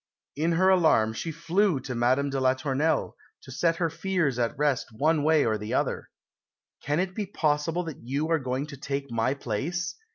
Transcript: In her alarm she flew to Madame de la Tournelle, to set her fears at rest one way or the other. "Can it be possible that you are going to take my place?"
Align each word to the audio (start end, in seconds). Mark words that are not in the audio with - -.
In 0.35 0.53
her 0.53 0.69
alarm 0.69 1.13
she 1.13 1.31
flew 1.31 1.79
to 1.81 1.93
Madame 1.93 2.31
de 2.31 2.39
la 2.39 2.55
Tournelle, 2.55 3.15
to 3.43 3.51
set 3.51 3.75
her 3.75 3.91
fears 3.91 4.39
at 4.39 4.57
rest 4.57 4.87
one 4.91 5.21
way 5.21 5.45
or 5.45 5.59
the 5.59 5.75
other. 5.75 6.09
"Can 6.81 6.99
it 6.99 7.13
be 7.13 7.27
possible 7.27 7.83
that 7.83 8.01
you 8.01 8.27
are 8.31 8.39
going 8.39 8.65
to 8.65 8.77
take 8.77 9.11
my 9.11 9.35
place?" 9.35 9.93